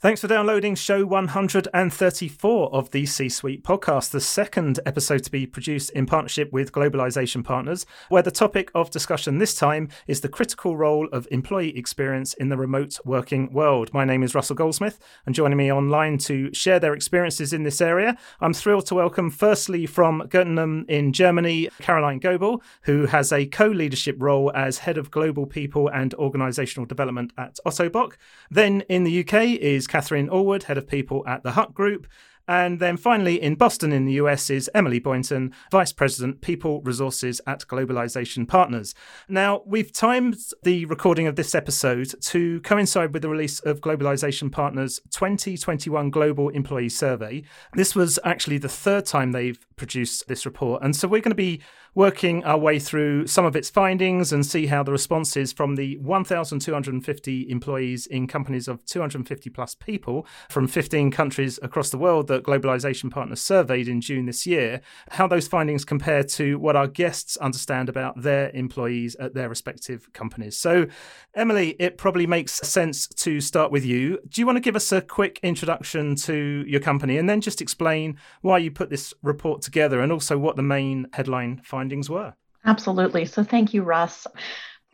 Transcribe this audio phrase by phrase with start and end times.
[0.00, 5.44] Thanks for downloading show 134 of the C Suite podcast, the second episode to be
[5.44, 10.28] produced in partnership with Globalization Partners, where the topic of discussion this time is the
[10.28, 13.92] critical role of employee experience in the remote working world.
[13.92, 17.80] My name is Russell Goldsmith, and joining me online to share their experiences in this
[17.80, 23.46] area, I'm thrilled to welcome, firstly, from Göttingen in Germany, Caroline Göbel, who has a
[23.46, 28.12] co leadership role as Head of Global People and Organizational Development at Ottobock.
[28.48, 32.06] Then in the UK is Katherine Allwood, Head of People at the Hut Group.
[32.48, 37.42] And then finally, in Boston, in the US, is Emily Boynton, Vice President, People Resources
[37.46, 38.94] at Globalization Partners.
[39.28, 44.50] Now, we've timed the recording of this episode to coincide with the release of Globalization
[44.50, 47.42] Partners' 2021 Global Employee Survey.
[47.74, 50.82] This was actually the third time they've produced this report.
[50.82, 51.60] And so we're going to be
[51.98, 55.96] working our way through some of its findings and see how the responses from the
[55.98, 62.44] 1,250 employees in companies of 250 plus people from 15 countries across the world that
[62.44, 67.36] Globalization Partners surveyed in June this year, how those findings compare to what our guests
[67.38, 70.56] understand about their employees at their respective companies.
[70.56, 70.86] So,
[71.34, 74.20] Emily, it probably makes sense to start with you.
[74.28, 77.60] Do you want to give us a quick introduction to your company and then just
[77.60, 82.34] explain why you put this report together and also what the main headline findings were?
[82.64, 83.24] Absolutely.
[83.24, 84.26] So, thank you, Russ.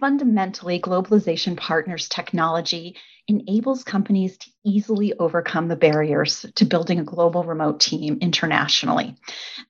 [0.00, 2.96] Fundamentally, Globalization Partners technology
[3.28, 9.16] enables companies to easily overcome the barriers to building a global remote team internationally.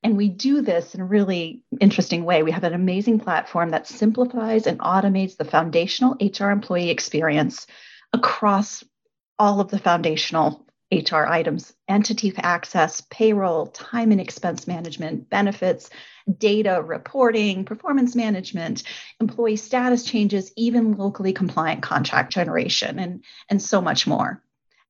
[0.03, 2.43] And we do this in a really interesting way.
[2.43, 7.67] We have an amazing platform that simplifies and automates the foundational HR employee experience
[8.13, 8.83] across
[9.39, 15.91] all of the foundational HR items entity access, payroll, time and expense management, benefits,
[16.39, 18.83] data reporting, performance management,
[19.21, 24.43] employee status changes, even locally compliant contract generation, and, and so much more.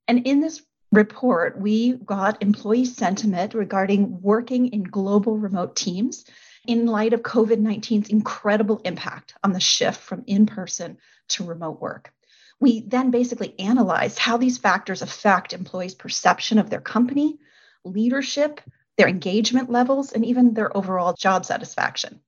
[0.06, 0.62] And in this
[0.92, 6.24] report, we got employee sentiment regarding working in global remote teams
[6.66, 11.80] in light of COVID 19's incredible impact on the shift from in person to remote
[11.80, 12.12] work.
[12.60, 17.38] We then basically analyzed how these factors affect employees' perception of their company,
[17.84, 18.60] leadership,
[18.96, 22.20] their engagement levels, and even their overall job satisfaction.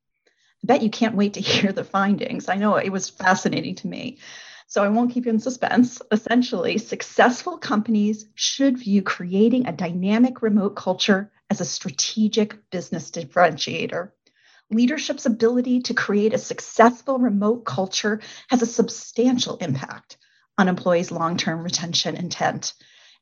[0.65, 2.49] I bet you can't wait to hear the findings.
[2.49, 4.19] I know it was fascinating to me.
[4.69, 6.03] So I won't keep you in suspense.
[6.10, 14.10] Essentially, successful companies should view creating a dynamic remote culture as a strategic business differentiator.
[14.71, 20.16] Leadership's ability to create a successful remote culture has a substantial impact
[20.59, 22.75] on employees' long term retention intent.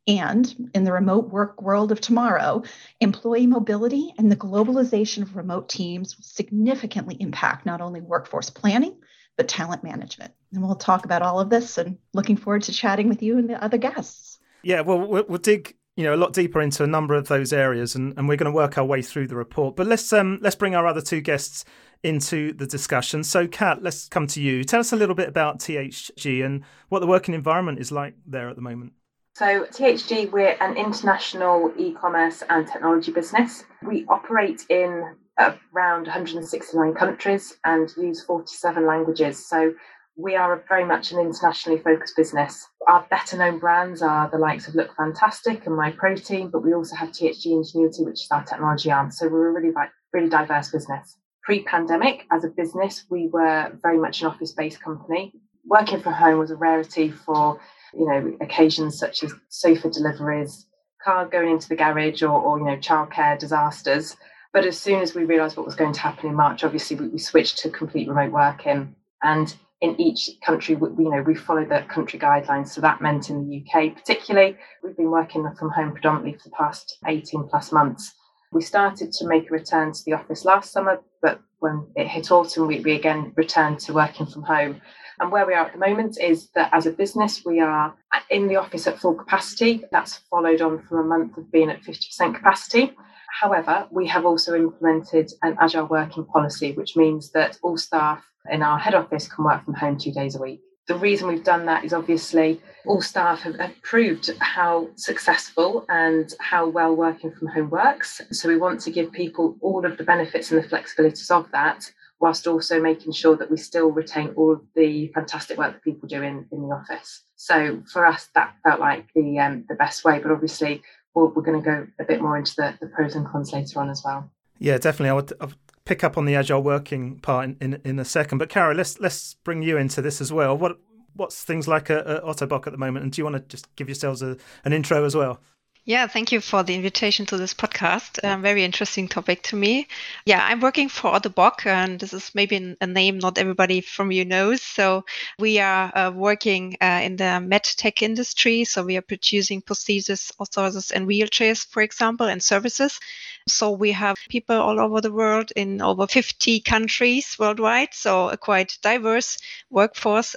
[0.07, 2.63] And in the remote work world of tomorrow,
[3.01, 8.97] employee mobility and the globalization of remote teams will significantly impact not only workforce planning,
[9.37, 10.33] but talent management.
[10.53, 13.49] And we'll talk about all of this and looking forward to chatting with you and
[13.49, 14.39] the other guests.
[14.63, 17.95] Yeah, well, we'll dig you know a lot deeper into a number of those areas
[17.95, 20.57] and, and we're going to work our way through the report but let's um let's
[20.57, 21.65] bring our other two guests
[22.03, 25.61] into the discussion so kat let's come to you tell us a little bit about
[25.61, 28.93] thg and what the working environment is like there at the moment
[29.37, 33.65] so, THG, we're an international e commerce and technology business.
[33.83, 39.45] We operate in around 169 countries and use 47 languages.
[39.49, 39.75] So,
[40.17, 42.65] we are very much an internationally focused business.
[42.87, 46.73] Our better known brands are the likes of Look Fantastic and My Protein, but we
[46.73, 49.11] also have THG Ingenuity, which is our technology arm.
[49.11, 49.75] So, we're a really,
[50.13, 51.19] really diverse business.
[51.43, 55.33] Pre pandemic, as a business, we were very much an office based company.
[55.65, 57.59] Working from home was a rarity for
[57.99, 60.67] you know, occasions such as sofa deliveries,
[61.03, 64.17] car going into the garage, or, or you know, childcare disasters.
[64.53, 67.09] But as soon as we realised what was going to happen in March, obviously we,
[67.09, 68.95] we switched to complete remote working.
[69.23, 72.69] And in each country, we, you know, we followed the country guidelines.
[72.69, 76.55] So that meant in the UK, particularly, we've been working from home predominantly for the
[76.57, 78.15] past 18 plus months.
[78.53, 82.31] We started to make a return to the office last summer, but when it hit
[82.31, 84.81] autumn, we, we again returned to working from home.
[85.21, 87.95] And where we are at the moment is that as a business, we are
[88.31, 89.85] in the office at full capacity.
[89.93, 92.93] That's followed on from a month of being at 50% capacity.
[93.41, 98.63] However, we have also implemented an agile working policy, which means that all staff in
[98.63, 100.61] our head office can work from home two days a week.
[100.87, 106.33] The reason we've done that is obviously all staff have, have, proved how successful and
[106.41, 108.21] how well working from home works.
[108.33, 111.91] So we want to give people all of the benefits and the flexibilities of that
[112.21, 116.09] whilst also making sure that we still retain all of the fantastic work that people
[116.09, 117.23] do in, in the office.
[117.37, 120.19] So for us, that felt like the um, the best way.
[120.19, 120.83] But obviously,
[121.15, 123.81] we're, we're going to go a bit more into the, the pros and cons later
[123.81, 124.31] on as well.
[124.59, 125.11] Yeah, definitely.
[125.11, 128.05] I would, I would pick up on the agile working part in, in, in a
[128.05, 128.39] second.
[128.39, 130.57] But Carol, let's let's bring you into this as well.
[130.57, 130.79] What
[131.15, 133.03] what's things like at Ottobock at the moment?
[133.05, 135.41] And do you want to just give yourselves a, an intro as well?
[135.87, 138.19] Yeah, thank you for the invitation to this podcast.
[138.23, 139.87] A very interesting topic to me.
[140.25, 144.25] Yeah, I'm working for Ottobock, and this is maybe a name not everybody from you
[144.25, 144.63] knows.
[144.63, 145.05] So
[145.39, 148.65] we are uh, working uh, in the med tech industry.
[148.65, 152.99] So we are producing prostheses, orthoses, and wheelchairs, for example, and services.
[153.47, 157.93] So we have people all over the world in over 50 countries worldwide.
[157.93, 159.37] So a quite diverse
[159.69, 160.35] workforce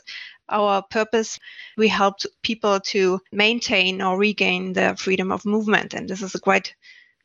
[0.50, 1.40] our purpose,
[1.78, 5.94] we help people to maintain or regain the freedom of movement.
[5.94, 6.76] And this is a quite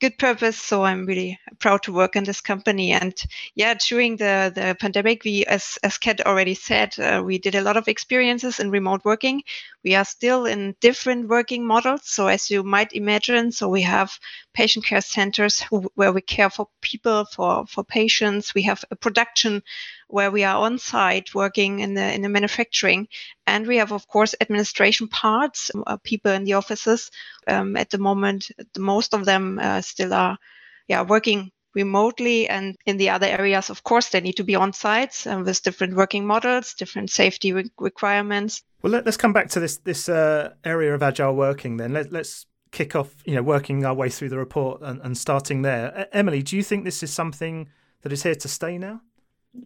[0.02, 0.56] good purpose.
[0.56, 2.90] So I'm really proud to work in this company.
[2.90, 3.14] And
[3.54, 7.62] yeah, during the, the pandemic, we, as, as Kat already said, uh, we did a
[7.62, 9.44] lot of experiences in remote working.
[9.84, 12.00] We are still in different working models.
[12.04, 14.18] So as you might imagine, so we have
[14.52, 18.54] patient care centers who, where we care for people, for, for patients.
[18.54, 19.62] We have a production
[20.12, 23.08] where we are on site working in the in the manufacturing,
[23.46, 27.10] and we have of course administration parts, uh, people in the offices.
[27.46, 30.38] Um, at the moment, most of them uh, still are,
[30.86, 32.46] yeah, working remotely.
[32.48, 35.62] And in the other areas of course they need to be on site uh, with
[35.62, 38.62] different working models different safety re- requirements.
[38.82, 41.92] Well let, us come back to this this uh, area of agile working then.
[41.92, 45.62] Let, us kick off you know working our way through the report and, and starting
[45.62, 46.08] there.
[46.12, 47.68] Emily do you think this is something
[48.02, 49.00] that is here to stay now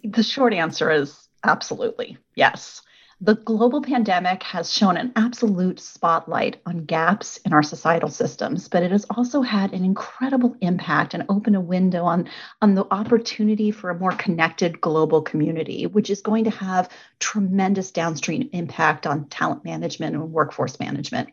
[0.04, 2.82] the short answer is absolutely yes.
[3.22, 8.82] The global pandemic has shown an absolute spotlight on gaps in our societal systems, but
[8.82, 12.28] it has also had an incredible impact and opened a window on,
[12.60, 17.90] on the opportunity for a more connected global community, which is going to have tremendous
[17.90, 21.30] downstream impact on talent management and workforce management.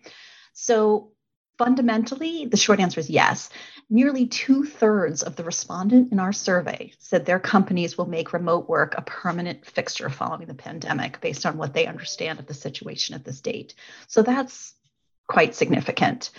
[0.53, 1.11] So,
[1.57, 3.49] fundamentally, the short answer is yes.
[3.89, 8.67] Nearly two thirds of the respondent in our survey said their companies will make remote
[8.67, 13.15] work a permanent fixture following the pandemic based on what they understand of the situation
[13.15, 13.75] at this date.
[14.07, 14.73] So that's
[15.27, 16.31] quite significant.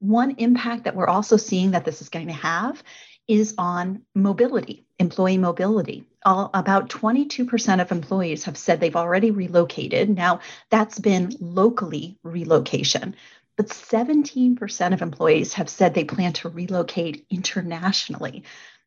[0.00, 2.82] One impact that we're also seeing that this is going to have
[3.26, 6.04] is on mobility, employee mobility.
[6.24, 10.08] All, about 22% of employees have said they've already relocated.
[10.08, 13.14] Now, that's been locally relocation
[13.58, 18.44] but 17% of employees have said they plan to relocate internationally.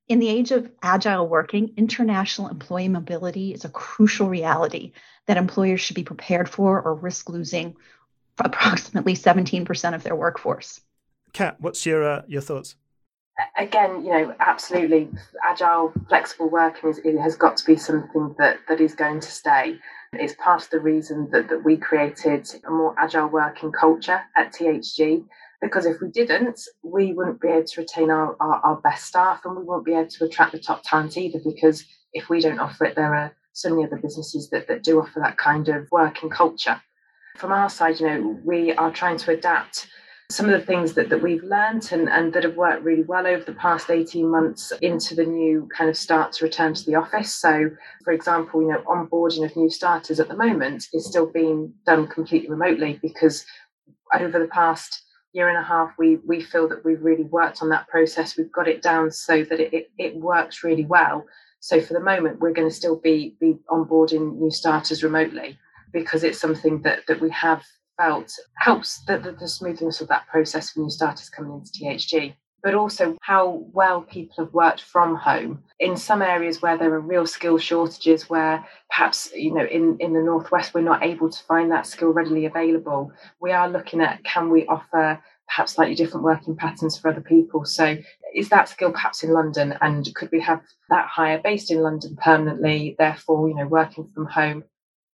[0.08, 4.94] In the age of agile working, international employee mobility is a crucial reality
[5.28, 7.76] that employers should be prepared for or risk losing
[8.40, 10.80] approximately 17% of their workforce.
[11.34, 12.76] Kat, what's your uh, your thoughts?
[13.58, 15.10] Again, you know, absolutely,
[15.44, 19.80] agile, flexible working is, has got to be something that that is going to stay.
[20.14, 24.54] It's part of the reason that, that we created a more agile working culture at
[24.54, 25.24] THG.
[25.62, 29.42] Because if we didn't, we wouldn't be able to retain our, our, our best staff
[29.46, 31.40] and we won't be able to attract the top talent either.
[31.40, 35.00] Because if we don't offer it, there are so many other businesses that, that do
[35.00, 36.82] offer that kind of working culture.
[37.38, 39.88] From our side, you know, we are trying to adapt
[40.32, 43.28] some of the things that, that we've learned and, and that have worked really well
[43.28, 46.96] over the past 18 months into the new kind of start to return to the
[46.96, 47.36] office.
[47.36, 47.70] So,
[48.04, 52.08] for example, you know, onboarding of new starters at the moment is still being done
[52.08, 53.46] completely remotely because
[54.14, 57.70] over the past year and a half, we we feel that we've really worked on
[57.70, 58.38] that process.
[58.38, 61.26] We've got it down so that it, it, it works really well.
[61.60, 65.58] So for the moment, we're going to still be be onboarding new starters remotely
[65.94, 67.64] because it's something that that we have
[68.02, 72.36] felt helps the, the, the smoothness of that process for new starters coming into THG
[72.64, 75.64] but also how well people have worked from home.
[75.80, 80.14] In some areas where there are real skill shortages where perhaps you know in, in
[80.14, 84.24] the northwest we're not able to find that skill readily available we are looking at
[84.24, 87.66] can we offer perhaps slightly different working patterns for other people.
[87.66, 87.98] So
[88.34, 92.16] is that skill perhaps in london and could we have that hire based in london
[92.16, 94.64] permanently therefore you know working from home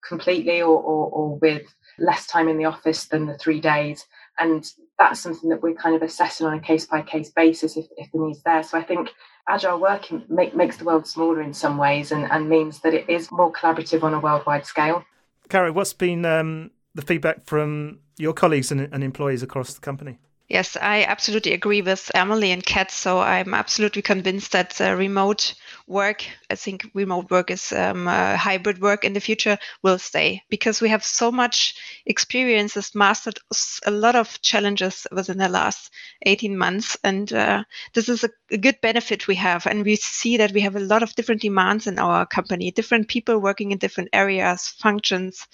[0.07, 1.62] completely or, or, or with
[1.99, 4.07] less time in the office than the three days.
[4.39, 4.65] And
[4.99, 8.11] that's something that we're kind of assessing on a case by case basis if, if
[8.13, 8.63] the need's there.
[8.63, 9.11] So I think
[9.49, 13.09] agile working make, makes the world smaller in some ways and, and means that it
[13.09, 15.05] is more collaborative on a worldwide scale.
[15.49, 20.19] Carrie, what's been um, the feedback from your colleagues and, and employees across the company?
[20.49, 22.91] Yes, I absolutely agree with Emily and Kat.
[22.91, 25.55] So I'm absolutely convinced that uh, remote
[25.87, 30.43] work, I think remote work is um, uh, hybrid work in the future, will stay
[30.51, 31.75] because we have so much
[32.05, 33.39] experiences, mastered
[33.87, 35.91] a lot of challenges within the last
[36.23, 36.97] 18 months.
[37.03, 39.67] And uh, this is a, a good benefit we have.
[39.67, 43.09] And we see that we have a lot of different demands in our company, different
[43.09, 45.47] people working in different areas, functions,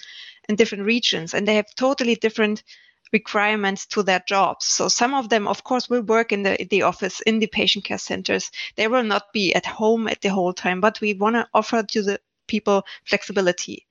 [0.49, 2.63] in different regions, and they have totally different
[3.13, 4.67] requirements to their jobs.
[4.67, 7.85] So some of them, of course, will work in the, the office, in the patient
[7.85, 8.51] care centers.
[8.77, 11.83] They will not be at home at the whole time, but we want to offer
[11.83, 13.87] to the people flexibility.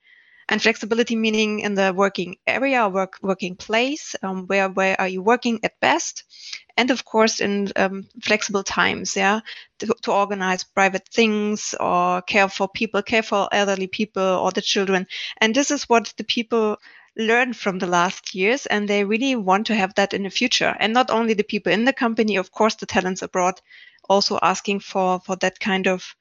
[0.50, 5.22] and flexibility meaning in the working area, work working place, um, where where are you
[5.22, 6.24] working at best,
[6.76, 9.40] and of course in um, flexible times, yeah,
[9.78, 14.60] to, to, organize private things or care for people, care for elderly people or the
[14.60, 15.06] children,
[15.40, 16.76] and this is what the people
[17.16, 20.76] learned from the last years and they really want to have that in the future.
[20.78, 23.60] And not only the people in the company of course the talents abroad
[24.08, 26.14] also asking for for that kind of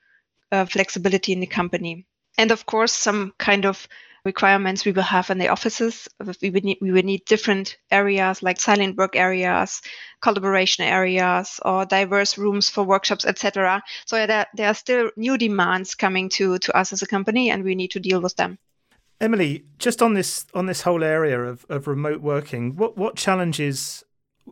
[0.52, 2.06] uh, flexibility in the company.
[2.38, 3.88] And of course some kind of
[4.26, 6.08] requirements we will have in the offices.
[6.42, 9.82] We would need we would need different areas like silent work areas
[10.22, 15.96] collaboration areas or diverse rooms for workshops etc so there, there are still new demands
[15.96, 18.60] coming to to us as a company and we need to deal with them
[19.22, 24.04] Emily, just on this on this whole area of, of remote working, what what challenges,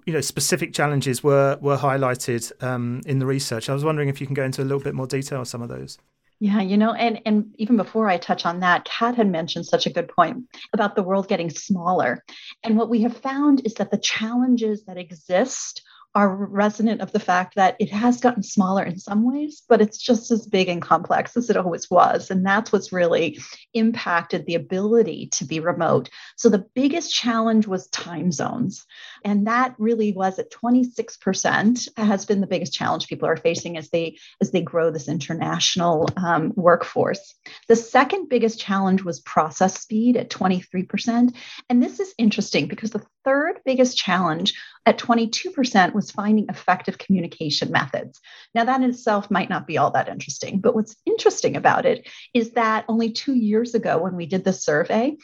[0.06, 3.70] you know, specific challenges were were highlighted um, in the research?
[3.70, 5.62] I was wondering if you can go into a little bit more detail on some
[5.62, 5.98] of those.
[6.40, 9.88] Yeah, you know, and and even before I touch on that, Kat had mentioned such
[9.88, 12.24] a good point about the world getting smaller.
[12.64, 15.82] And what we have found is that the challenges that exist
[16.18, 20.00] are resonant of the fact that it has gotten smaller in some ways, but it's
[20.00, 22.32] just as big and complex as it always was.
[22.32, 23.38] And that's what's really
[23.76, 26.10] impacted the ability to be remote.
[26.36, 28.84] So the biggest challenge was time zones.
[29.24, 33.90] And that really was at 26% has been the biggest challenge people are facing as
[33.90, 37.36] they as they grow this international um, workforce.
[37.68, 41.36] The second biggest challenge was process speed at 23%.
[41.70, 44.54] And this is interesting because the third biggest challenge
[44.88, 48.22] at 22% was finding effective communication methods.
[48.56, 52.08] Now, that in itself might not be all that interesting, but what's interesting about it
[52.34, 55.18] is that only two years ago, when we did the survey,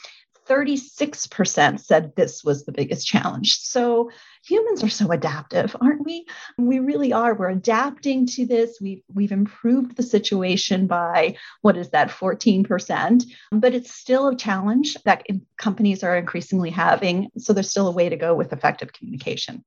[0.50, 3.54] 36% said this was the biggest challenge.
[3.60, 4.12] So
[4.44, 6.26] humans are so adaptive, aren't we?
[6.58, 7.34] We really are.
[7.34, 8.78] We're adapting to this.
[8.82, 13.24] We've, we've improved the situation by what is that, 14%?
[13.52, 15.26] But it's still a challenge that
[15.58, 17.30] companies are increasingly having.
[17.38, 19.64] So there's still a way to go with effective communication.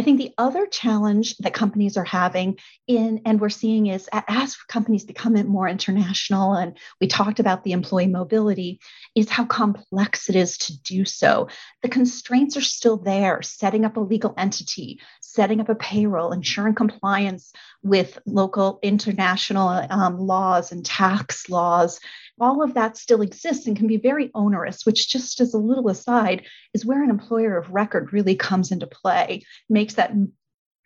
[0.00, 4.56] I think the other challenge that companies are having in, and we're seeing is as
[4.56, 8.80] companies become more international, and we talked about the employee mobility,
[9.14, 11.48] is how complex it is to do so.
[11.82, 16.76] The constraints are still there, setting up a legal entity, setting up a payroll, ensuring
[16.76, 17.52] compliance
[17.82, 22.00] with local international um, laws and tax laws
[22.40, 25.88] all of that still exists and can be very onerous, which, just as a little
[25.88, 30.12] aside, is where an employer of record really comes into play, makes that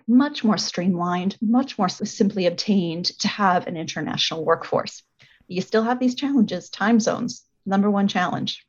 [0.06, 5.02] much more streamlined, much more simply obtained to have an international workforce.
[5.46, 8.66] You still have these challenges, time zones, number one challenge.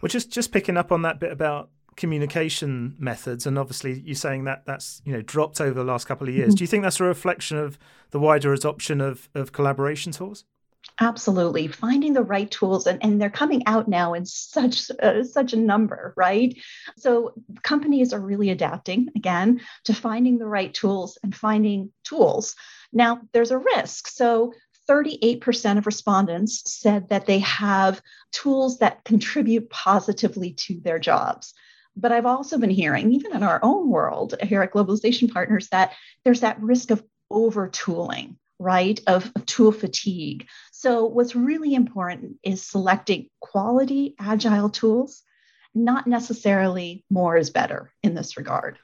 [0.00, 4.44] Well, just just picking up on that bit about communication methods, and obviously you're saying
[4.44, 6.50] that that's you know dropped over the last couple of years.
[6.50, 6.56] Mm-hmm.
[6.56, 7.78] Do you think that's a reflection of
[8.10, 10.44] the wider adoption of of collaboration tools?
[11.00, 15.52] Absolutely, finding the right tools, and, and they're coming out now in such uh, such
[15.52, 16.56] a number, right?
[16.96, 22.54] So companies are really adapting again to finding the right tools and finding tools.
[22.92, 24.08] Now there's a risk.
[24.08, 24.52] So
[24.88, 31.54] 38% of respondents said that they have tools that contribute positively to their jobs.
[31.96, 35.92] But I've also been hearing, even in our own world here at Globalization Partners, that
[36.24, 40.46] there's that risk of over tooling right, of, of tool fatigue.
[40.82, 45.22] So, what's really important is selecting quality, agile tools,
[45.76, 48.80] not necessarily more is better in this regard.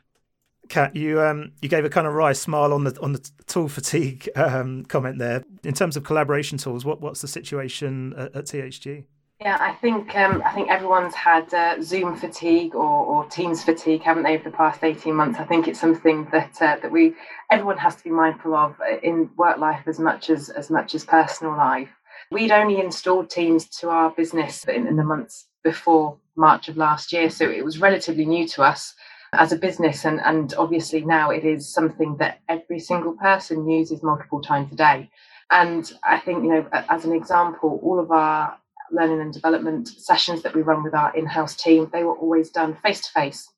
[0.69, 3.69] Kat, you um, you gave a kind of wry smile on the on the tool
[3.69, 5.43] fatigue um, comment there.
[5.65, 9.05] In terms of collaboration tools, what what's the situation at, at THG?
[9.41, 14.03] Yeah, I think um, I think everyone's had uh, Zoom fatigue or, or Teams fatigue,
[14.03, 15.39] haven't they, over the past eighteen months?
[15.39, 17.15] I think it's something that uh, that we
[17.53, 21.05] everyone has to be mindful of in work life as much as as much as
[21.05, 21.89] personal life.
[22.33, 27.13] We'd only installed Teams to our business in, in the months before March of last
[27.13, 28.93] year, so it was relatively new to us
[29.35, 34.03] as a business, and and obviously now it is something that every single person uses
[34.03, 35.11] multiple times a day.
[35.53, 38.59] And I think you know, as an example, all of our
[38.91, 42.77] learning and development sessions that we run with our in-house team, they were always done
[42.83, 43.49] face to face.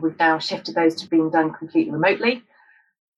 [0.00, 2.42] We've now shifted those to being done completely remotely.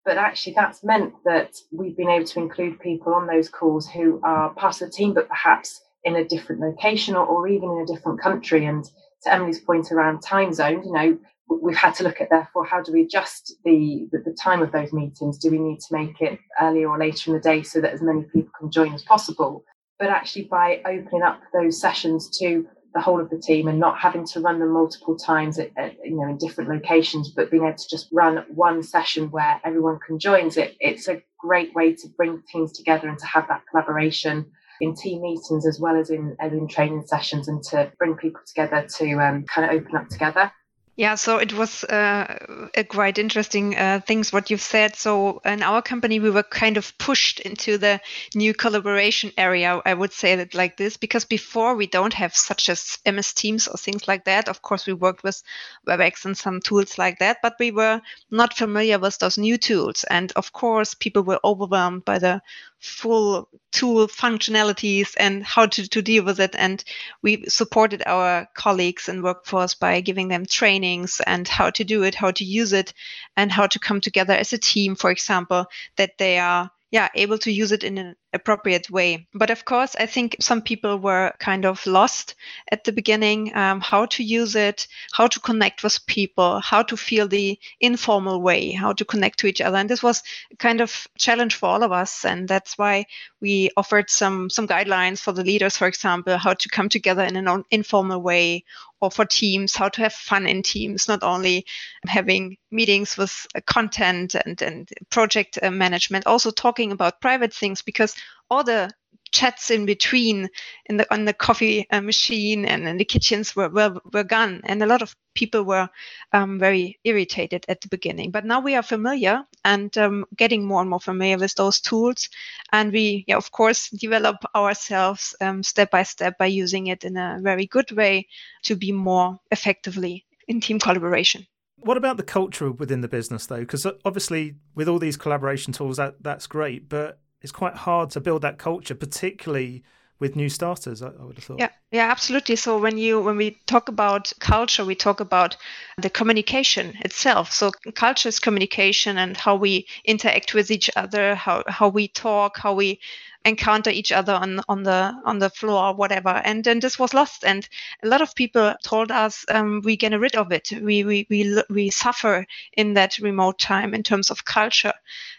[0.05, 4.21] But actually, that's meant that we've been able to include people on those calls who
[4.25, 7.79] are part of the team, but perhaps in a different location or, or even in
[7.79, 8.67] a different country.
[8.67, 8.85] And
[9.23, 11.19] to Emily's point around time zones, you know,
[11.63, 14.73] we've had to look at therefore how do we adjust the, the, the time of
[14.73, 15.39] those meetings?
[15.39, 18.03] Do we need to make it earlier or later in the day so that as
[18.03, 19.65] many people can join as possible?
[20.03, 23.97] But actually by opening up those sessions to the whole of the team and not
[23.97, 27.63] having to run them multiple times at, at, you know in different locations but being
[27.63, 31.95] able to just run one session where everyone can join it it's a great way
[31.95, 34.45] to bring teams together and to have that collaboration
[34.81, 38.85] in team meetings as well as in, in training sessions and to bring people together
[38.89, 40.51] to um, kind of open up together.
[40.95, 44.95] Yeah, so it was uh, a quite interesting uh, things what you've said.
[44.95, 47.99] So in our company, we were kind of pushed into the
[48.35, 49.81] new collaboration area.
[49.87, 53.69] I would say that like this because before we don't have such as MS Teams
[53.69, 54.51] or things like that.
[54.51, 55.43] Of course, we worked with
[55.87, 60.05] WebEx and some tools like that, but we were not familiar with those new tools.
[60.11, 62.43] And of course, people were overwhelmed by the
[62.83, 66.55] full tool functionalities and how to, to deal with it.
[66.59, 66.83] And
[67.23, 72.15] we supported our colleagues and workforce by giving them trainings and how to do it,
[72.15, 72.93] how to use it,
[73.37, 77.39] and how to come together as a team, for example, that they are yeah able
[77.39, 79.27] to use it in an appropriate way.
[79.35, 82.35] But of course i think some people were kind of lost
[82.71, 86.97] at the beginning um, how to use it how to connect with people how to
[86.97, 89.77] feel the informal way how to connect to each other.
[89.77, 90.23] And this was
[90.59, 92.25] kind of challenge for all of us.
[92.25, 93.07] And that's why
[93.41, 97.37] we offered some some guidelines for the leaders for example how to come together in
[97.37, 98.65] an informal way
[99.01, 101.67] or for teams how to have fun in teams not only
[102.07, 108.15] having meetings with content and and project uh, management also talking about private things because
[108.51, 108.91] all the
[109.33, 110.49] chats in between
[110.87, 114.61] in the on the coffee uh, machine and in the kitchens were, were were gone.
[114.65, 115.89] And a lot of people were
[116.33, 118.31] um, very irritated at the beginning.
[118.31, 122.29] But now we are familiar and um, getting more and more familiar with those tools.
[122.73, 127.17] And we yeah, of course develop ourselves um, step by step by using it in
[127.17, 128.29] a very good way
[128.65, 131.47] to be more effectively in team collaboration.
[131.79, 133.61] What about the culture within the business though?
[133.61, 136.89] Because obviously with all these collaboration tools that that's great.
[136.89, 139.83] But it's quite hard to build that culture, particularly
[140.19, 141.03] with new starters.
[141.03, 141.59] I, would have thought.
[141.59, 142.57] Yeah, yeah, absolutely.
[142.57, 145.57] So when you when we talk about culture, we talk about
[145.99, 147.53] the communication itself.
[147.53, 152.59] So culture is communication and how we interact with each other, how how we talk,
[152.59, 153.01] how we
[153.45, 156.31] encounter each other on on the on the floor or whatever.
[156.31, 157.69] And then this was lost and
[158.03, 160.71] a lot of people told us um, we get rid of it.
[160.71, 164.95] We, we we we suffer in that remote time in terms of culture.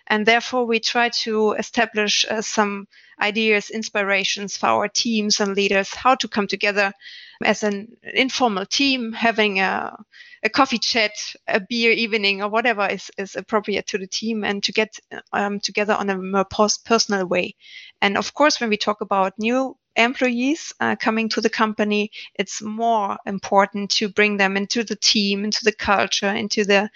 [0.07, 2.88] And therefore we try to establish uh, some
[3.21, 6.91] ideas inspirations for our teams and leaders how to come together
[7.43, 9.95] as an informal team having a
[10.43, 11.12] a coffee chat,
[11.47, 14.99] a beer evening, or whatever is, is appropriate to the team, and to get
[15.32, 16.45] um, together on a more
[16.86, 17.56] personal way.
[18.01, 22.62] And of course, when we talk about new employees uh, coming to the company, it's
[22.62, 26.89] more important to bring them into the team, into the culture, into the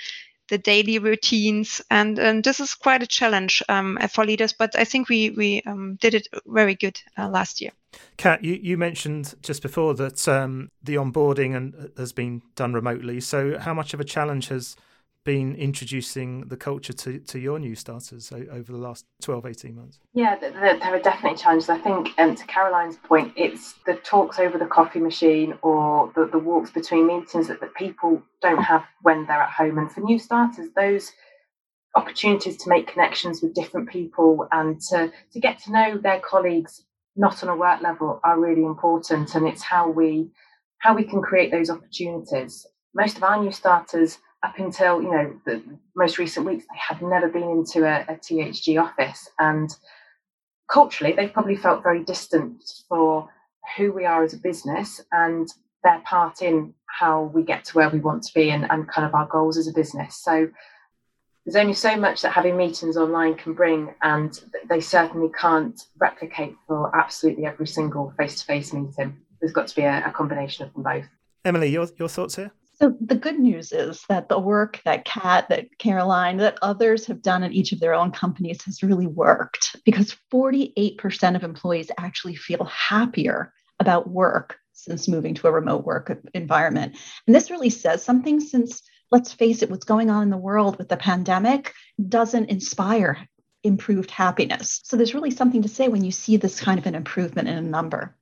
[0.49, 4.53] the daily routines, and, and this is quite a challenge um, for leaders.
[4.53, 7.71] But I think we we um, did it very good uh, last year.
[8.17, 12.73] Kat, you, you mentioned just before that um, the onboarding and uh, has been done
[12.73, 13.19] remotely.
[13.19, 14.75] So, how much of a challenge has
[15.27, 19.99] been introducing the culture to, to your new starters over the last 12, 18 months?
[20.13, 21.67] Yeah, there, there are definitely challenges.
[21.67, 26.27] I think, um, to Caroline's point, it's the talks over the coffee machine or the,
[26.27, 29.77] the walks between meetings that, that people don't have when they're at home.
[29.77, 31.12] And for new starters, those
[31.93, 36.86] opportunities to make connections with different people and to, to get to know their colleagues
[37.17, 40.30] not on a work level are really important and it's how we
[40.80, 42.65] how we can create those opportunities.
[42.93, 45.63] Most of our new starters up until you know the
[45.95, 49.75] most recent weeks they had never been into a, a thg office and
[50.71, 53.27] culturally they've probably felt very distant for
[53.75, 55.49] who we are as a business and
[55.84, 59.08] their part in how we get to where we want to be and, and kind
[59.08, 60.21] of our goals as a business.
[60.23, 60.49] So
[61.47, 64.38] there's only so much that having meetings online can bring, and
[64.69, 69.17] they certainly can't replicate for absolutely every single face to face meeting.
[69.39, 71.05] There's got to be a, a, combination of them both.
[71.45, 72.51] Emily, your, your thoughts here?
[72.73, 77.21] So, the good news is that the work that Kat, that Caroline, that others have
[77.21, 82.36] done in each of their own companies has really worked because 48% of employees actually
[82.36, 86.97] feel happier about work since moving to a remote work environment.
[87.25, 90.77] And this really says something since let's face it, what's going on in the world
[90.77, 91.73] with the pandemic
[92.07, 93.27] doesn't inspire
[93.63, 94.81] improved happiness.
[94.83, 97.57] So there's really something to say when you see this kind of an improvement in
[97.57, 98.15] a number.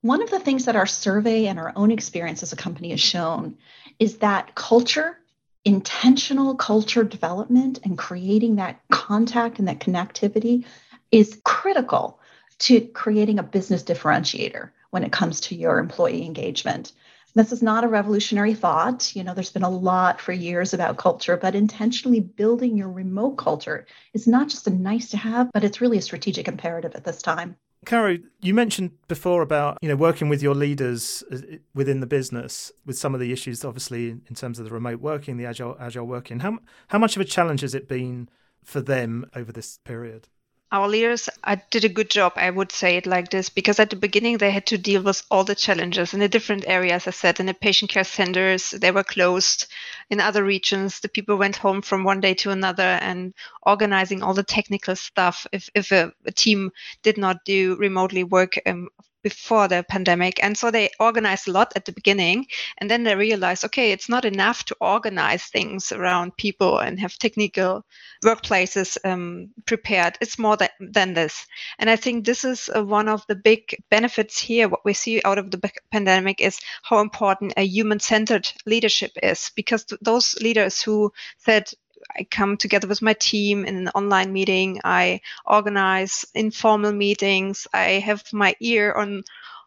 [0.00, 3.00] One of the things that our survey and our own experience as a company has
[3.00, 3.56] shown
[3.98, 5.18] is that culture,
[5.64, 10.64] intentional culture development, and creating that contact and that connectivity
[11.10, 12.20] is critical
[12.60, 16.92] to creating a business differentiator when it comes to your employee engagement.
[17.34, 19.14] This is not a revolutionary thought.
[19.14, 23.36] You know, there's been a lot for years about culture, but intentionally building your remote
[23.36, 27.04] culture is not just a nice to have, but it's really a strategic imperative at
[27.04, 27.56] this time.
[27.86, 31.38] Caro, you mentioned before about you know working with your leaders uh,
[31.74, 35.36] within the business with some of the issues, obviously in terms of the remote working,
[35.36, 36.40] the agile agile working.
[36.40, 38.28] How how much of a challenge has it been
[38.64, 40.28] for them over this period?
[40.70, 43.90] Our leaders I did a good job, I would say it like this, because at
[43.90, 47.06] the beginning they had to deal with all the challenges in the different areas.
[47.06, 49.66] I said in the patient care centers, they were closed.
[50.10, 54.34] In other regions, the people went home from one day to another and organizing all
[54.34, 55.46] the technical stuff.
[55.52, 58.88] If, if a, a team did not do remotely work um,
[59.22, 60.42] before the pandemic.
[60.42, 62.46] And so they organized a lot at the beginning.
[62.78, 67.18] And then they realized, okay, it's not enough to organize things around people and have
[67.18, 67.84] technical
[68.24, 70.18] workplaces um, prepared.
[70.20, 71.46] It's more than, than this.
[71.78, 74.68] And I think this is uh, one of the big benefits here.
[74.68, 79.50] What we see out of the pandemic is how important a human centered leadership is,
[79.54, 81.70] because those leaders who said,
[82.16, 84.80] I come together with my team in an online meeting.
[84.84, 87.66] I organize informal meetings.
[87.72, 89.24] I have my ear on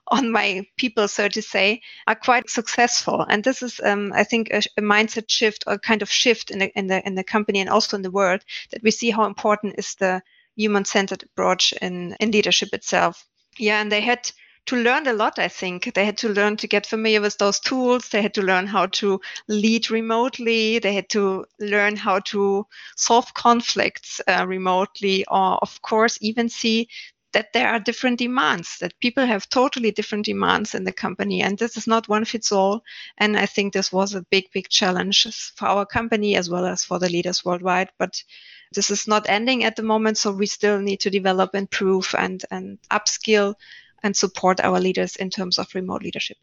[0.08, 3.26] on my people, so to say, are quite successful.
[3.28, 6.60] And this is, um, I think, a, a, mindset shift or kind of shift in
[6.60, 9.26] the in the in the company and also in the world that we see how
[9.26, 10.22] important is the
[10.56, 13.26] human-centered approach in in leadership itself.
[13.58, 14.32] Yeah, and they had
[14.68, 15.94] to learn a lot, I think.
[15.94, 18.10] They had to learn to get familiar with those tools.
[18.10, 20.80] They had to learn how to lead remotely.
[20.80, 26.88] They had to learn how to solve conflicts uh, remotely, or, of course, even see
[27.34, 31.42] that there are different demands, that people have totally different demands in the company.
[31.42, 32.84] And this is not one fits all.
[33.18, 36.84] And I think this was a big, big challenge for our company as well as
[36.84, 37.90] for the leaders worldwide.
[37.98, 38.22] But
[38.74, 40.18] this is not ending at the moment.
[40.18, 43.56] So we still need to develop, improve, and, and upskill
[44.04, 46.38] and support our leaders in terms of remote leadership.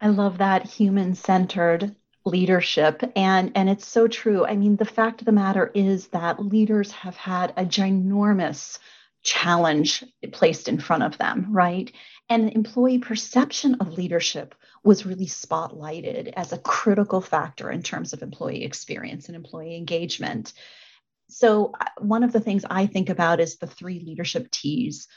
[0.00, 1.94] I love that human centered
[2.24, 4.44] leadership and and it's so true.
[4.44, 8.78] I mean the fact of the matter is that leaders have had a ginormous
[9.22, 11.90] challenge placed in front of them right?
[12.28, 18.22] And employee perception of leadership was really spotlighted as a critical factor in terms of
[18.22, 20.52] employee experience and employee engagement.
[21.30, 25.08] So uh, one of the things i think about is the three leadership t's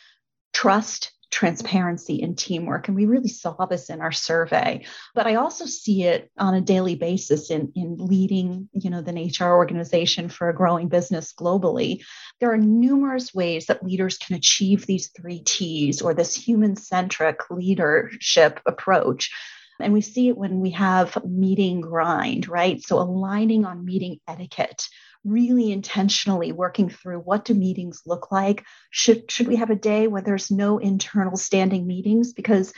[0.54, 2.88] trust transparency and teamwork.
[2.88, 4.86] And we really saw this in our survey.
[5.16, 9.34] But I also see it on a daily basis in, in leading, you know, the
[9.40, 12.04] HR organization for a growing business globally.
[12.40, 18.60] There are numerous ways that leaders can achieve these three T's or this human-centric leadership
[18.66, 19.32] approach.
[19.80, 22.84] And we see it when we have meeting grind, right?
[22.84, 24.88] So aligning on meeting etiquette
[25.24, 28.64] really intentionally working through what do meetings look like?
[28.90, 32.34] Should should we have a day where there's no internal standing meetings?
[32.34, 32.74] Because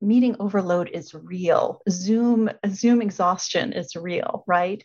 [0.00, 1.82] meeting overload is real.
[1.90, 4.82] Zoom zoom exhaustion is real right?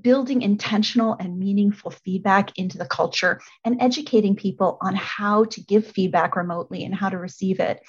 [0.00, 5.86] Building intentional and meaningful feedback into the culture and educating people on how to give
[5.86, 7.80] feedback remotely and how to receive it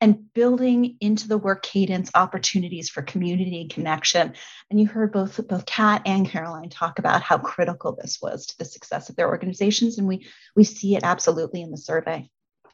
[0.00, 4.34] and building into the work cadence opportunities for community and connection.
[4.70, 8.58] And you heard both both Kat and Caroline talk about how critical this was to
[8.58, 12.28] the success of their organizations, and we we see it absolutely in the survey.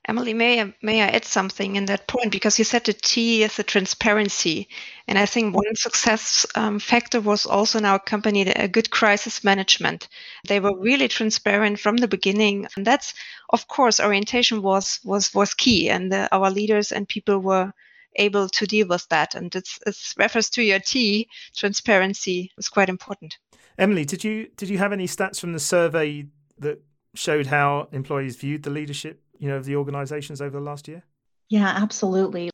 [0.08, 2.32] Emily, may I, may I add something in that point?
[2.32, 4.68] Because you said the T is the transparency.
[5.06, 9.44] And I think one success um, factor was also in our company a good crisis
[9.44, 10.08] management.
[10.48, 12.66] They were really transparent from the beginning.
[12.76, 13.14] And that's,
[13.50, 15.88] of course, orientation was, was, was key.
[15.88, 17.72] And the, our leaders and people were
[18.16, 19.36] able to deal with that.
[19.36, 23.38] And it's, it's refers to your T, transparency was quite important.
[23.78, 26.26] Emily, did you did you have any stats from the survey
[26.58, 26.82] that
[27.14, 31.02] showed how employees viewed the leadership you know, of the organizations over the last year?
[31.48, 32.50] Yeah, absolutely.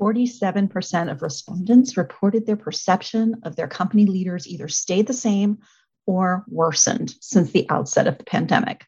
[0.00, 5.58] 47% of respondents reported their perception of their company leaders either stayed the same
[6.06, 8.86] or worsened since the outset of the pandemic.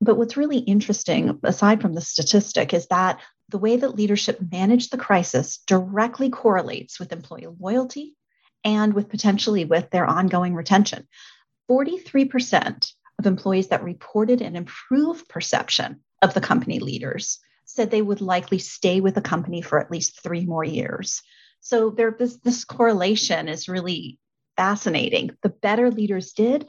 [0.00, 4.92] But what's really interesting, aside from the statistic, is that the way that leadership managed
[4.92, 8.14] the crisis directly correlates with employee loyalty
[8.64, 11.08] and with potentially with their ongoing retention.
[11.70, 18.20] 43% of employees that reported an improved perception of the company leaders said they would
[18.20, 21.22] likely stay with the company for at least three more years.
[21.60, 24.18] So there, this, this correlation is really
[24.56, 25.30] fascinating.
[25.42, 26.66] The better leaders did,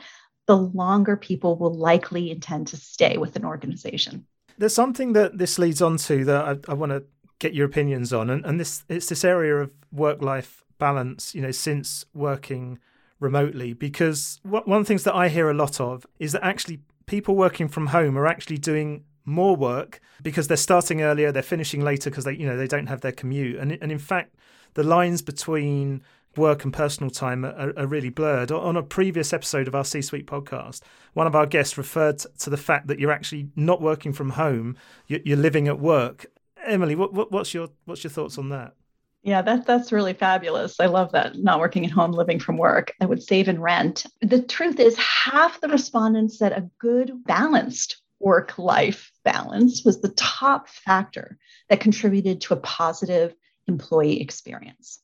[0.47, 4.25] the longer people will likely intend to stay with an organization.
[4.57, 7.03] There's something that this leads on to that I, I want to
[7.39, 11.33] get your opinions on, and, and this it's this area of work-life balance.
[11.33, 12.79] You know, since working
[13.19, 16.81] remotely, because one of the things that I hear a lot of is that actually
[17.05, 21.82] people working from home are actually doing more work because they're starting earlier, they're finishing
[21.82, 24.36] later because they you know they don't have their commute, and and in fact
[24.74, 26.04] the lines between
[26.36, 28.52] work and personal time are, are, really blurred.
[28.52, 30.82] On a previous episode of our C Suite podcast,
[31.13, 34.76] one of our guests referred to the fact that you're actually not working from home;
[35.08, 36.26] you're living at work.
[36.65, 38.74] Emily, what, what, what's your what's your thoughts on that?
[39.22, 40.80] Yeah, that, that's really fabulous.
[40.80, 41.38] I love that.
[41.38, 42.94] Not working at home, living from work.
[43.02, 44.06] I would save in rent.
[44.22, 50.10] The truth is, half the respondents said a good balanced work life balance was the
[50.10, 51.38] top factor
[51.69, 53.34] that contributed to a positive
[53.67, 54.99] employee experience.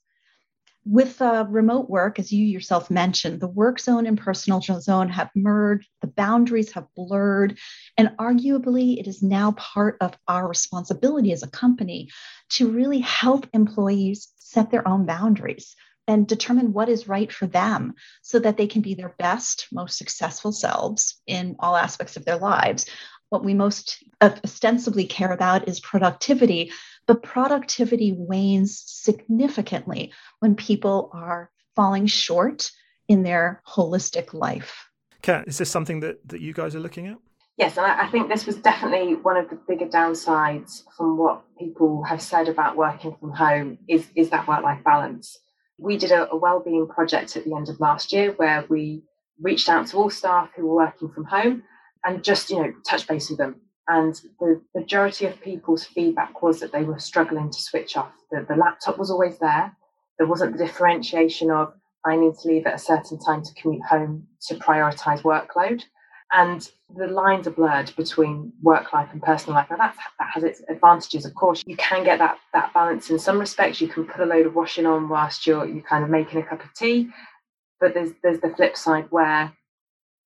[0.88, 5.32] With uh, remote work, as you yourself mentioned, the work zone and personal zone have
[5.34, 7.58] merged, the boundaries have blurred,
[7.98, 12.10] and arguably it is now part of our responsibility as a company
[12.50, 15.76] to really help employees set their own boundaries
[16.08, 19.98] and determine what is right for them so that they can be their best, most
[19.98, 22.86] successful selves in all aspects of their lives.
[23.30, 26.72] What we most ostensibly care about is productivity,
[27.08, 32.72] but productivity wanes significantly when people are falling short
[33.08, 34.88] in their holistic life.
[35.22, 37.18] Kat, is this something that, that you guys are looking at?
[37.58, 42.04] Yes, and I think this was definitely one of the bigger downsides from what people
[42.04, 45.40] have said about working from home is, is that work-life balance.
[45.78, 49.04] We did a, a well-being project at the end of last year where we
[49.42, 51.64] reached out to all staff who were working from home
[52.04, 53.56] and just, you know, touch base with them.
[53.88, 58.12] And the majority of people's feedback was that they were struggling to switch off.
[58.32, 59.76] The, the laptop was always there.
[60.18, 61.74] There wasn't the differentiation of
[62.06, 65.84] I need to leave at a certain time to commute home to prioritize workload
[66.32, 69.68] and the lines are blurred between work life and personal life.
[69.70, 71.64] Now that that has its advantages, of course.
[71.66, 73.82] You can get that that balance in some respects.
[73.82, 76.44] You can put a load of washing on whilst you're you kind of making a
[76.44, 77.10] cup of tea,
[77.80, 79.54] but there's there's the flip side where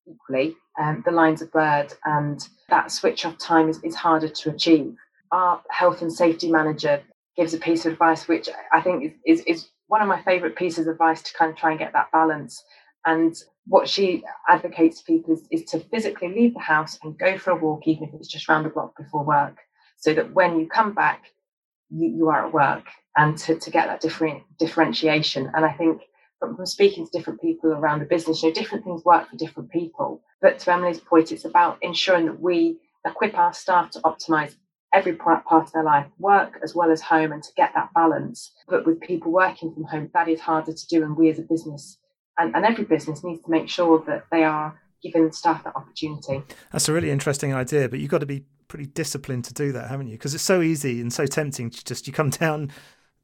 [0.09, 4.51] equally um, the lines are blurred and that switch off time is, is harder to
[4.51, 4.95] achieve.
[5.33, 7.03] Our health and safety manager
[7.37, 10.57] gives a piece of advice which I think is, is, is one of my favourite
[10.57, 12.63] pieces of advice to kind of try and get that balance.
[13.05, 13.35] And
[13.66, 17.50] what she advocates to people is, is to physically leave the house and go for
[17.50, 19.59] a walk, even if it's just round the block before work,
[19.96, 21.24] so that when you come back,
[21.90, 22.85] you, you are at work
[23.16, 25.50] and to, to get that different differentiation.
[25.55, 26.02] And I think
[26.38, 29.37] from, from speaking to different people around the business, you know, different things work for
[29.37, 30.22] different people.
[30.40, 34.55] But to Emily's point, it's about ensuring that we equip our staff to optimize
[34.92, 38.52] every part of their life, work as well as home, and to get that balance.
[38.68, 41.02] But with people working from home, that is harder to do.
[41.02, 41.98] And we as a business
[42.38, 46.42] and, and every business needs to make sure that they are giving staff that opportunity.
[46.72, 49.88] That's a really interesting idea, but you've got to be pretty disciplined to do that,
[49.88, 50.14] haven't you?
[50.14, 52.70] Because it's so easy and so tempting to just you come down,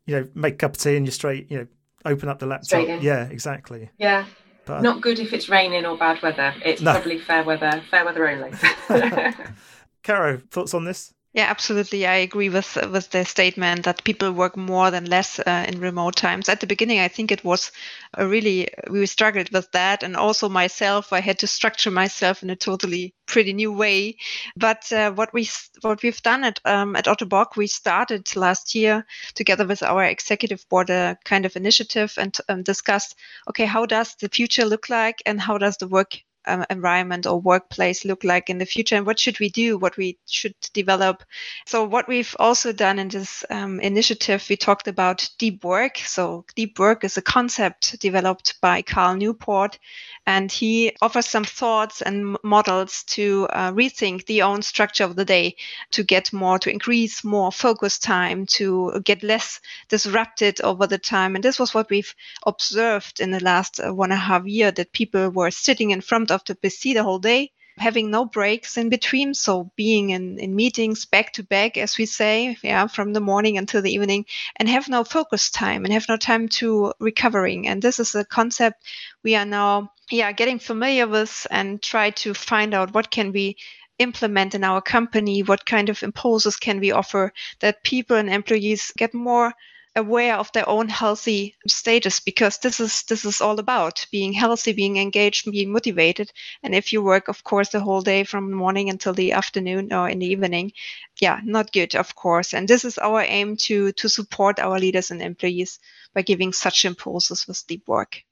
[0.07, 1.67] you know, make a cup of tea and you're straight, you know,
[2.05, 2.87] open up the laptop.
[3.03, 3.91] Yeah, exactly.
[3.99, 4.25] Yeah.
[4.65, 6.55] But, Not good if it's raining or bad weather.
[6.65, 6.93] It's no.
[6.93, 8.53] probably fair weather, fair weather only.
[10.05, 11.13] Caro, thoughts on this?
[11.35, 12.07] Yeah, absolutely.
[12.07, 16.17] I agree with with the statement that people work more than less uh, in remote
[16.17, 16.49] times.
[16.49, 17.71] At the beginning, I think it was
[18.15, 22.49] a really we struggled with that, and also myself, I had to structure myself in
[22.51, 24.17] a totally pretty new way.
[24.57, 25.49] But uh, what we
[25.83, 30.67] what we've done at um, at Ottobock, we started last year together with our executive
[30.71, 33.17] board a kind of initiative and um, discussed,
[33.49, 37.41] okay, how does the future look like, and how does the work um, environment or
[37.41, 41.23] workplace look like in the future and what should we do what we should develop.
[41.67, 45.99] So what we've also done in this um, initiative we talked about deep work.
[45.99, 49.79] So deep work is a concept developed by Cal Newport
[50.27, 55.25] and he offers some thoughts and models to uh, rethink the own structure of the
[55.25, 55.57] day
[55.91, 61.35] to get more to increase more focus time to get less disrupted over the time.
[61.35, 62.15] And this was what we've
[62.47, 66.01] observed in the last uh, one and a half year that people were sitting in
[66.01, 70.39] front of the PC the whole day having no breaks in between so being in,
[70.39, 74.27] in meetings back to back as we say yeah from the morning until the evening
[74.57, 77.67] and have no focus time and have no time to recovering.
[77.69, 78.85] And this is a concept
[79.23, 83.57] we are now yeah getting familiar with and try to find out what can we
[83.99, 88.93] implement in our company what kind of impulses can we offer that people and employees
[88.97, 89.53] get more
[89.95, 94.73] aware of their own healthy status because this is this is all about being healthy
[94.73, 96.33] being engaged being motivated.
[96.63, 100.09] And if you work of course the whole day from morning until the afternoon or
[100.09, 100.73] in the evening
[101.21, 102.55] yeah not good of course.
[102.55, 105.79] And this is our aim to to support our leaders and employees
[106.15, 108.23] by giving such impulses with deep work.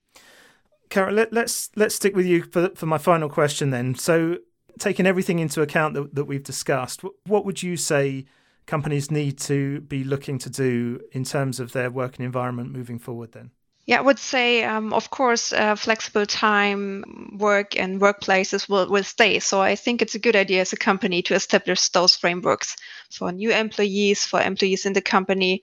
[0.88, 3.94] Carol, let, let's let's stick with you for for my final question then.
[3.94, 4.38] So,
[4.78, 8.26] taking everything into account that, that we've discussed, what would you say
[8.70, 13.32] companies need to be looking to do in terms of their working environment moving forward
[13.32, 13.50] then?
[13.86, 19.02] Yeah, I would say, um, of course, uh, flexible time work and workplaces will, will
[19.02, 19.40] stay.
[19.40, 22.76] So I think it's a good idea as a company to establish those frameworks
[23.10, 25.62] for new employees, for employees in the company,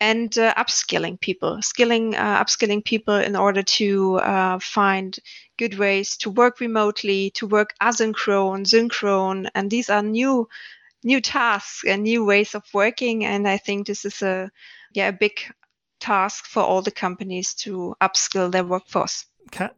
[0.00, 5.18] and uh, upskilling people, skilling, uh, upskilling people in order to uh, find
[5.56, 10.48] good ways to work remotely, to work asynchronous, synchronous, and these are new
[11.04, 13.24] new tasks and new ways of working.
[13.24, 14.50] And I think this is a
[14.92, 15.38] yeah a big
[16.00, 19.26] task for all the companies to upskill their workforce.
[19.50, 19.76] Kat?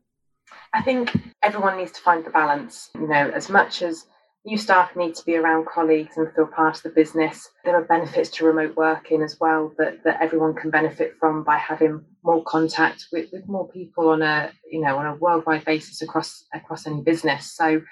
[0.73, 2.91] I think everyone needs to find the balance.
[2.95, 4.07] You know, as much as
[4.47, 7.51] new staff need to be around colleagues and feel part of the business.
[7.65, 11.59] There are benefits to remote working as well that, that everyone can benefit from by
[11.59, 16.01] having more contact with, with more people on a you know on a worldwide basis
[16.01, 17.53] across across any business.
[17.53, 17.83] So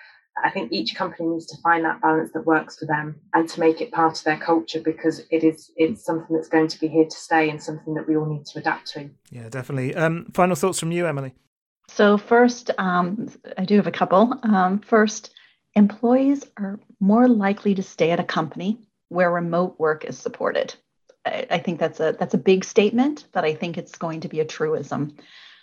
[0.43, 3.61] I think each company needs to find that balance that works for them and to
[3.61, 6.89] make it part of their culture because it is it's something that's going to be
[6.89, 9.11] here to stay and something that we all need to adapt to.
[9.31, 9.95] Yeah, definitely.
[9.95, 11.35] Um, final thoughts from you, Emily.
[11.89, 14.35] So first, um, I do have a couple.
[14.43, 15.35] Um, first,
[15.75, 20.75] employees are more likely to stay at a company where remote work is supported.
[21.25, 24.29] I, I think that's a that's a big statement, but I think it's going to
[24.29, 25.17] be a truism.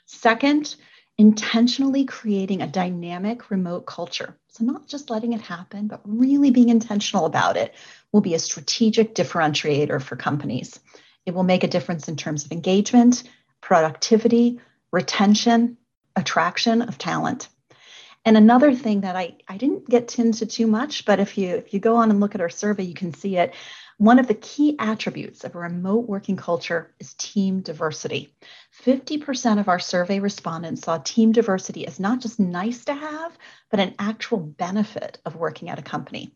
[0.06, 0.76] Second,
[1.18, 4.38] intentionally creating a dynamic remote culture.
[4.50, 7.74] So, not just letting it happen, but really being intentional about it
[8.12, 10.80] will be a strategic differentiator for companies.
[11.26, 13.24] It will make a difference in terms of engagement,
[13.62, 14.60] productivity,
[14.92, 15.78] retention,
[16.16, 17.48] attraction of talent.
[18.24, 21.74] And another thing that I, I didn't get into too much, but if you if
[21.74, 23.54] you go on and look at our survey, you can see it.
[23.98, 28.34] One of the key attributes of a remote working culture is team diversity.
[28.86, 33.38] 50% of our survey respondents saw team diversity as not just nice to have,
[33.70, 36.34] but an actual benefit of working at a company.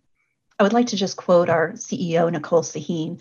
[0.60, 3.19] I would like to just quote our CEO, Nicole Sahin.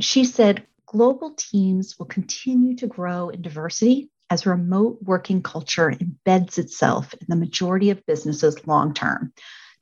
[0.00, 6.58] She said, Global teams will continue to grow in diversity as remote working culture embeds
[6.58, 9.32] itself in the majority of businesses long term.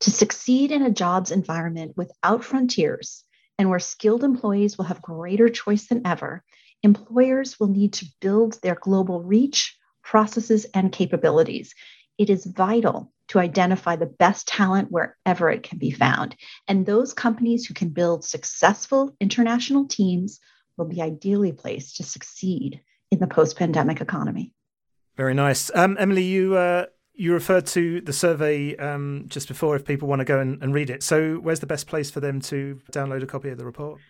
[0.01, 3.25] To succeed in a jobs environment without frontiers,
[3.59, 6.45] and where skilled employees will have greater choice than ever,
[6.83, 11.75] employers will need to build their global reach, processes, and capabilities.
[12.19, 16.35] It is vital to identify the best talent wherever it can be found.
[16.67, 20.41] And those companies who can build successful international teams
[20.77, 24.53] will be ideally placed to succeed in the post pandemic economy.
[25.17, 25.71] Very nice.
[25.75, 30.21] Um, Emily, you uh, you referred to the survey um, just before if people want
[30.21, 31.03] to go and, and read it.
[31.03, 34.01] So, where's the best place for them to download a copy of the report?